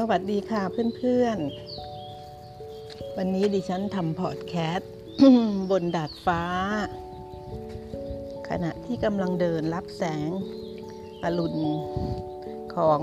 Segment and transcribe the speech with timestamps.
[0.00, 0.62] สวัสดีค่ะ
[0.96, 4.92] เพื่อนๆ วันนี้ดิฉันทำพอดแคสต์
[5.70, 6.42] บนดาดฟ้า
[8.48, 10.30] ขณะที่กำลังเดินรับแสง
[11.22, 11.62] อรุณ
[12.76, 13.00] ของ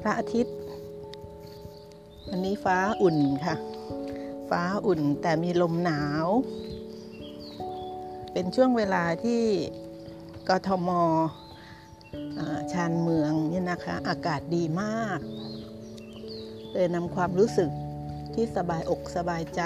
[0.00, 0.58] พระอาทิตย์
[2.28, 3.56] วันนี้ฟ้าอุ่นค่ะ
[4.50, 6.26] ฟ้าอุ่นแต่มีลมหนาว
[8.32, 9.42] เป็นช่วงเวลาที่
[10.48, 10.88] กทม
[12.72, 15.20] ชานเมืองเนี่ยนะคะ อากาศดีมาก
[16.76, 17.70] เลยนำความรู้สึก
[18.34, 19.62] ที่สบายอกสบายใจ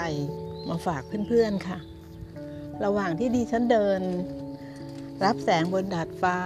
[0.69, 1.77] มาฝากเพื่อนๆค่ะ
[2.83, 4.01] ระหว่างที่ดีฉันเดิน
[5.25, 6.37] รับแสงบนดาดฟ้า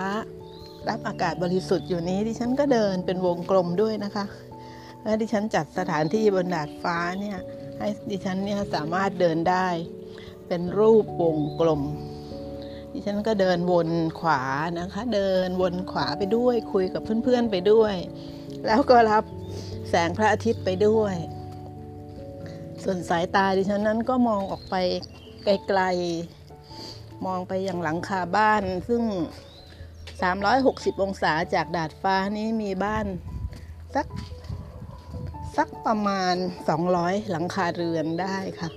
[0.89, 4.25] รับอากาศบริสุทธิ์อยู่นี้ดิฉันก็เดินเป็นวงกลมด้วยนะคะ
[5.03, 7.37] และดิฉันจัดสถานที่บนดาดฟ้าเนี่ย
[7.77, 9.67] ให้ดิฉันเนี่ยสามารถเดินได้
[10.47, 11.81] เป็นรูปวงกลม
[12.93, 14.41] ดิฉันก็เดินวนขวา
[14.79, 17.95] นะคะ เดินวนขวาไปด้วย คุยกับเพื่อนๆไปด้วย
[18.65, 19.23] แล้วก็รับ
[19.89, 21.15] แสงพระอาทิตย์ไปด้วย
[22.83, 24.75] ส่วนสายตาดิฉันนั้นก็มองออกไป
[25.43, 29.03] ไกลๆ มองไปอย่างหลังคาบ้าน ซึ่ง
[30.23, 33.05] 360 องศาจากดาดฟ้านี้มีบ้าน
[33.95, 34.07] สัก
[35.57, 36.35] สักประมาณ
[36.83, 38.69] 200 หลังคาเรือนได้ค่ะ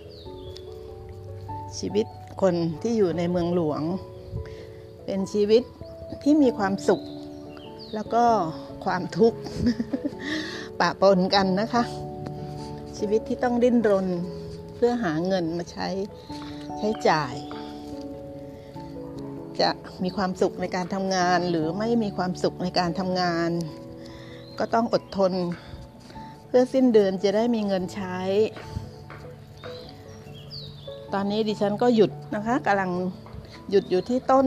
[1.78, 2.06] ชีวิต
[2.42, 3.82] คนที่อยู่ในเมืองหลวง
[5.04, 5.62] เป็นชีวิต
[6.22, 7.02] ที่มีความสุข
[7.94, 8.24] แล้วก็
[8.84, 9.38] ความทุกข์
[10.80, 11.82] ปะปนกันนะคะ
[12.98, 14.06] ชีวิตที่ต้องดิ้นรน
[14.74, 15.88] เพื่อหาเงินมาใช้
[16.78, 17.34] ใช้จ่าย
[19.60, 19.70] จะ
[20.02, 23.50] มีความสุขในการทำงานหรือไม่มีความสุขในการทำงาน
[24.58, 25.32] ก็ต้องอดทน
[26.46, 28.18] เพื่อสิ้นเดือนจะได้มีเงินใช้
[31.12, 32.90] ตอนนี้ดิฉันก็หยุดนะคะกำลัง
[33.70, 34.46] หยุดอยู่ที่ต้น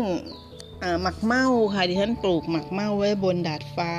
[1.01, 3.93] หมักเมาค่ะดิฉันปลูกหมักเมาไว้บนดาดฟ้า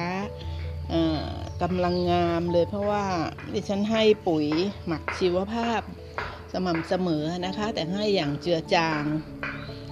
[1.62, 3.04] กำลังงามเลยเพราะว่า
[3.52, 4.46] ดิฉันให้ปุ๋ย
[4.86, 5.80] หมักชีวภาพ
[6.52, 9.02] สม่ำเสมอนะคะ แต่ให้อย่างเจือจาง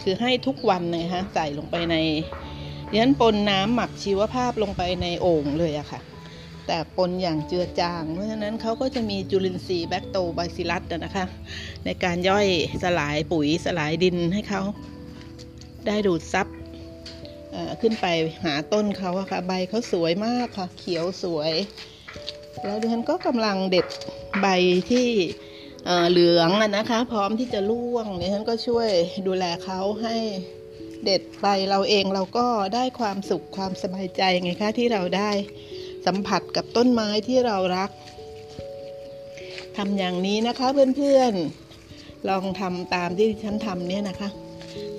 [0.03, 1.97] คือให้ทุกวันนะคะใส่ลงไปใน
[2.91, 6.01] ดิฉันปนน้ำหมักชีวภาพลงไปในโอ่งเลยอะคะ่ะ
[6.67, 11.25] แต่ปนอย่างเจือจาง เพราะฉะนั้นเขาก็จะมีจุลินทรีย์แบคโตไบซิลัสนะคะ
[11.85, 12.47] ในการย่อย
[12.83, 14.63] สลายปุ๋ยสลายดินให้เขา
[15.87, 16.47] ได้ดูดซับ
[17.81, 18.07] ขึ้นไป
[18.45, 21.53] หาต้นเขาอะค่ะ ใบเขาสวยมากค่ะ เขียวสวย
[22.65, 23.87] แล้วดิฉันก็กำลังเด็ด
[24.41, 24.47] ใบ
[24.91, 25.09] ที่
[26.11, 28.89] เหลืองนะคะ พร้อมที่จะร่วงดิฉันก็ช่วย
[29.27, 30.17] ดูแลเขาให้
[31.05, 35.31] เด็ดใบเราเองเราก็ได้ความสุขความสบายใจไงคะที่เราได้
[36.07, 37.91] สัมผัสกับต้นไม้ที่เรารัก
[39.77, 44.29] ทำอย่างนี้นะคะเพื่อนๆลองทำตามที่ฉันทำเนี่ยนะคะ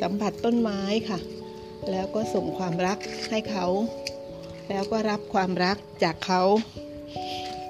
[0.01, 1.19] สัมผัสต้นไม้ค่ะ
[1.89, 2.97] แล้วก็ส่งความรัก
[3.29, 3.67] ให้เขา
[4.69, 6.41] แล้วก็รับความรักจากเขา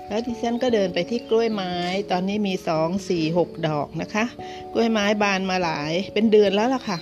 [0.07, 1.73] แล้วดิฉันก็เดินไปที่กล้วยไม้
[2.11, 4.25] ตอนนี้มีสองสี่หกดอกนะคะ
[4.73, 6.99] กล้วยไม้บานมาหลายเป็นเดือนแล้วล่ะค่ะ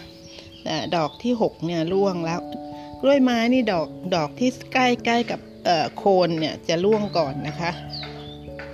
[0.96, 2.40] ดอกที่หกเนี่ยร่วงแล้ว
[3.02, 5.40] กล้วยไม้นี่ดอกดอกที่ใกล้ใกล้กับ
[5.98, 7.72] โคนเนี่ยจะร่วงก่อนนะคะ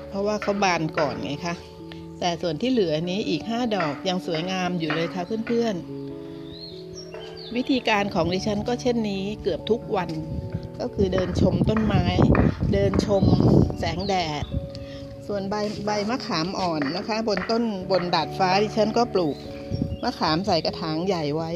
[0.09, 1.55] เพราะว่าเขาบานก่อนไงคะ
[2.19, 6.24] แต่ส่วนที่เหลือนี้อีกห้าดอกยังสวยงามอยู่เลยค่ะเพื่อนๆ
[7.55, 10.09] วิธีการของดิฉันก็เช่นนี้เกือบทุกวัน
[10.79, 12.03] ก็คือเดินชมต้นไม้
[12.73, 13.23] เดินชม
[13.79, 14.43] แสงแดด
[15.27, 15.55] ส่วนใบ
[15.85, 19.35] ใบมะขามอ่อนนะคะ บนต้นบนดาดฟ้าดิฉันก็ปลูก
[20.03, 21.51] มะขามใส่กระถางใหญ่ไว้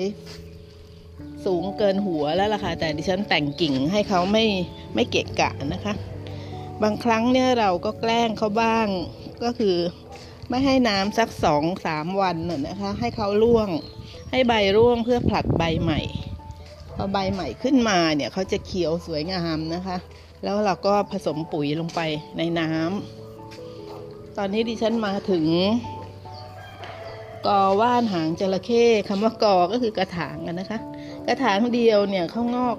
[1.46, 4.46] สูงเกินหัวแล้วล่ะค่ะแต่ดิฉันแต่งกิ่งให้เขาไม่
[4.96, 5.94] ไม่เกะกะนะคะ
[6.84, 8.88] บางครั้งเนี่ยเราก็แกล้งเขาบ้าง
[9.44, 9.76] ก็คือ
[10.50, 13.70] ไม่ให้น้ำสักสองสามวันนะคะ ให้เขาล่วง
[14.30, 16.02] ให้ใบร่วงเพื่อผลัดใบใหม่
[16.96, 19.98] พอใบใหม่ขึ้นมาเนี่ยเขาจะเขียวสวยงามนะคะ
[20.44, 22.02] แล้วเราก็ผสมปุ๋ยลงไป
[22.38, 25.46] ในน้ำตอนนี้ดิฉันมาถึง
[27.48, 30.80] กอว่านหางจระเข้คำว่ากอก็คือกระถางกันนะคะ
[31.28, 32.78] กระถางเดียวเนี่ยเขางอก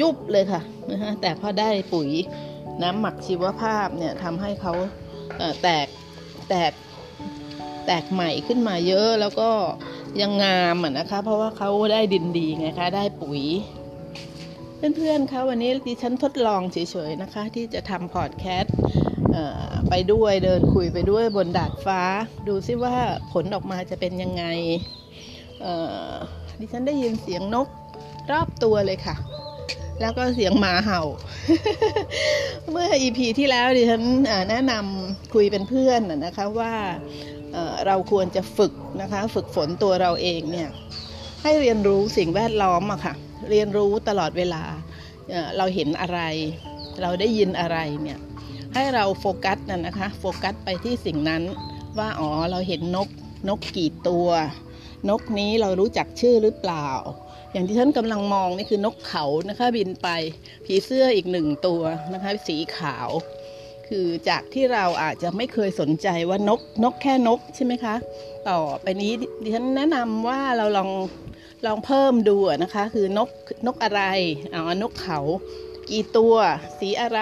[0.00, 2.10] ยุบเลยค่ะนะคะแต่พอได้ปุ๋ย
[2.82, 4.72] น้ำหมักชีวภาพเนี่ยทำให้เขา
[5.62, 5.86] แตก
[6.48, 6.72] แตก
[7.86, 9.50] แตกใหม่ขึ้นมาเยอะแล้วก็
[10.20, 13.42] ยังงามอะนะคะ เพราะว่าเขาได้ดินดีไงคะได้ปุ๋ย
[14.96, 16.76] เพื่อนๆคะวันนี้ดิฉันทดลองเฉ
[17.08, 18.74] ยๆนะคะ ที่จะทำพอดแคสต์
[19.88, 22.00] ไปด้วยเดินคุยไปด้วยบนดาดฟ้า
[22.48, 22.96] ดูซิว่า
[23.32, 24.44] ผลออกมาจะเป็นยังไง
[26.60, 27.68] ดิฉันได้ยินเสียงนก
[28.30, 29.16] รอบตัวเลยค่ะ
[30.00, 31.02] แล้วก็เสียงหมาเห่า
[32.70, 34.02] เมื่อ EP ที่แล้วดิฉัน
[34.50, 36.74] แนะนำคุยเป็นเพื่อนนะคะว่า
[37.86, 40.68] เราควรจะฝึกนะคะ ฝึกฝนตัวเราเองเนี่ย
[41.42, 43.14] ให้เรียนรู้สิ่งแวดล้อมอะค่ะ
[43.50, 44.62] เรียนรู้ตลอดเวลา
[45.56, 46.20] เราเห็นอะไร
[47.02, 48.18] เราได้ยินอะไรเนี่ย
[48.74, 51.42] ให้เราโฟกัสน่ะนะคะโฟกัสไปที่สิ่งนั้น
[51.98, 53.08] ว่าอ๋อเราเห็นนก
[53.48, 54.28] นกกี่ตัว
[55.08, 56.88] นกนี้เรารู้จักชื่อหรือเปล่า
[57.54, 60.08] อย่างที่ท่านกำลังมองนี่คือนกเขานะคะบินไป
[60.64, 61.82] ผีเสื้ออีกหนึ่งตัว
[62.14, 63.08] นะคะสีขาว
[63.88, 67.94] คือจากที่เราอาจจะไม่เคยสนใจว่านกนกแค่นกใช่ไหมคะ
[68.48, 69.12] ต่อไปนี้
[69.42, 70.90] ดิฉันแนะนำว่าเราลอง
[71.66, 73.28] ลองเพิ่มดูนะคะ คือนก
[73.66, 74.02] นกอะไร
[74.50, 75.20] เอานกเขา
[75.90, 76.34] กี่ตัว
[76.78, 77.20] สีอะไร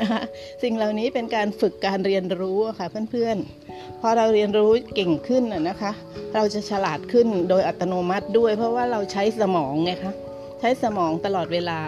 [0.00, 0.22] นะคะ
[0.62, 5.92] สิ่งเหล่านี้เป็นการฝึกการเรียนรู้ค่ะเพื่อนๆพอเราเรียนรู้เก่งขึ้นนะนะคะ
[6.34, 10.14] เราจะฉลาดขึ้นโดยอัตโนมัติด้วย เพราะว่าเราใช้สมองไงคะ
[10.60, 11.80] ใช้สมองตลอดเวลา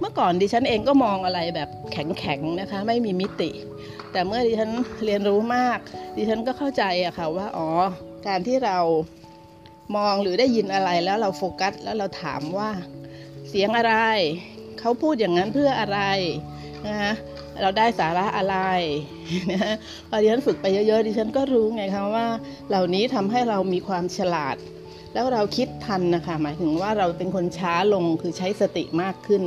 [0.00, 3.50] เมื่อก่อนดิฉันเองก็มองอะไรแบบแข็งๆนะคะ ไม่มีมิติ
[4.12, 4.70] แต่เมื่อดิฉัน
[5.04, 5.78] เรียนรู้มาก
[6.16, 7.68] ดิฉันก็เข้าใจอะค่ะว่าอ๋อ
[8.26, 8.78] การที่เรา
[9.96, 12.70] มองหรือได้ยินอะไรแล้วเราโฟกัสแล้วเราถามว่า
[13.48, 13.94] เสียงอะไร
[14.82, 16.00] เขาพูดอย่างนั้นเพื่ออะไร
[16.86, 17.12] นะคะ
[17.62, 18.56] เราได้สาระอะไร
[19.52, 19.74] นะ
[20.08, 22.26] พอดิฉันฝึกไปเยอะๆดิฉันก็รู้ไงคะว่า
[22.68, 24.56] เหล่านี้ทำให้เรามีความฉลาด
[25.14, 29.42] แล้วเราคิดทันนะคะ หมายถึงว่าเราเป็นคนช้าลงคือใช้สติมากขึ้น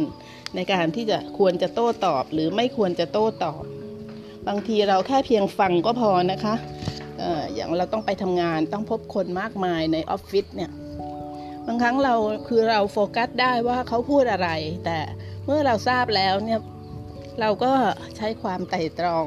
[0.56, 3.64] ในการที่จะควรจะโต้ตอบ หรือไม่ควรจะโต้ตอบ
[4.48, 6.56] บางทีเราแค่เพียงฟังก็พอนะคะ
[7.56, 10.72] อย่างเราต้องไปทำงานต้องพบคนมากมายในออฟฟิศเนี่ย
[11.68, 12.14] บางครั้งเรา
[12.48, 14.50] คือเราโฟกัสได้ว่าเขาพูดอะไร
[14.86, 14.98] แต่
[15.46, 16.60] เมื่อเราทราบแล้วเนี่ย
[17.40, 17.72] เราก็
[18.18, 19.26] ใช้ความไตร่ตรอง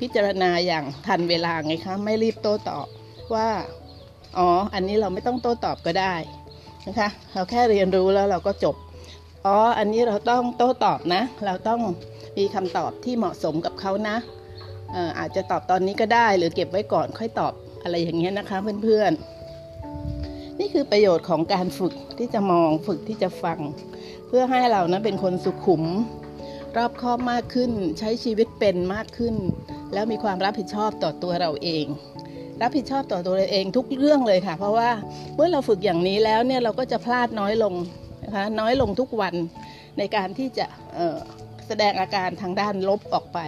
[0.00, 2.86] พิจารณาอย่างทันเวลาไงคะ ไม่รีบโต้ตอบ
[3.34, 3.48] ว่า
[4.38, 6.14] อ๋อ อันนี้เราไม่ต้องโต้ตอบก็ได้
[6.86, 8.76] นะคะ เราแค่เรียนรู้แล้วเราก็จบ
[9.46, 11.80] อ๋อ อันนี้เราต้องโต้ตอบนะ เราต้อง
[12.38, 14.16] มีคำตอบที่เหมาะสมกับเขานะ
[14.92, 17.52] เอ่ออาจจะตอบตอนนี้ก็ได้ หรือเก็บไว้ก่อนค่อยตอบ
[17.82, 23.58] อะไรอย่างเงี้ยนะคะเพื่อนๆ นี่คือประโยชน์ของการฝึกที่จะมองฝึกที่จะฟัง
[24.32, 25.82] เพื่อให้เรานะเป็นคนสุขุม
[26.76, 29.34] รอบคอบมากขึ้น ใช้ชีวิตเป็นมากขึ้น
[29.92, 31.86] แล้วมีความรับผิดชอบต่อตัวเราเอง
[32.62, 34.90] รับผิดชอบต่อตัวเราเองทุกเรื่องเลยค่ะ เพราะว่า
[35.34, 37.74] เมื่อเราฝึกอย่างนี้แล้วเนี่ยเราก็จะพลาดน้อยลง
[38.24, 39.34] นะคะน้อยลงทุกวัน
[39.98, 40.66] ในการที่จะ
[41.66, 43.38] แสดงอาการทางด้านลบออกไป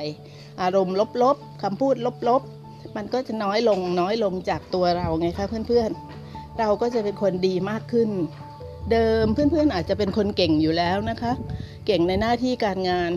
[0.62, 1.94] อารมณ์ลบๆคำพูด
[2.28, 8.10] ลบๆ มันก็จะน้อยลงน้อยลงจากตัวเราไงคะเพื่อนๆ เราก็จะเป็นคนดีมากขึ้น
[8.90, 11.32] เดิมเพื่อนๆอาจจะเป็นคนเก่งอยู่แล้วนะคะ
[11.86, 13.10] เก่งในหน้าที่การงาน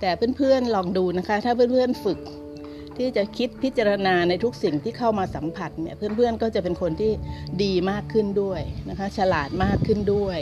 [0.00, 2.18] แต่เพื่อนๆลองดูนะคะ ถ้าเพื่อนๆฝึก
[2.96, 7.12] ที่จะคิดพิจารณาในทุกสิ่งที่เข้ามาสัมผัสเนี่ยเพื่อนๆก็จะเป็นคนที่
[7.62, 10.40] ดีมากขึ้นด้วยนะคะ ฉลาดมากขึ้นด้วย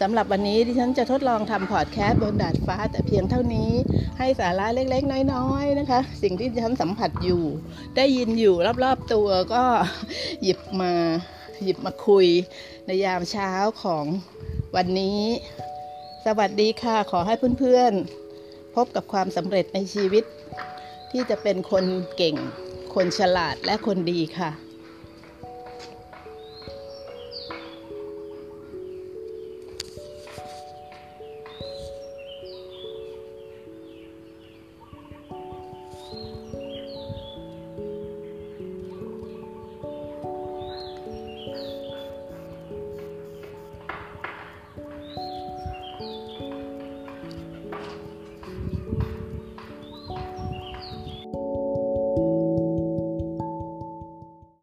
[0.00, 3.70] สำหรับวันนี้ดิฉันจะทดลองทำพอดแคสต์บนดาดฟ้า แต่เพียงเท่านี้
[4.18, 7.42] ให้สาระเล็กๆ น้อยๆนะคะ สิ่งที่ดิฉันสัมผัสอยู่
[7.96, 8.54] ได้ยินอยู่
[8.84, 9.64] รอบๆตัวก็
[10.42, 10.94] หยิบมา
[11.62, 12.26] หยิบมาคุย
[12.86, 13.50] ในยามเช้า
[13.82, 14.04] ของ
[14.76, 15.20] วันนี้
[16.24, 20.24] สวัสดีค่ะขอให้เพื่อนๆ พบกับความสำเร็จในชีวิต
[21.10, 21.84] ที่จะเป็นคน
[22.16, 22.36] เก่ง
[22.94, 24.50] คนฉลาดและคนดีค่ะ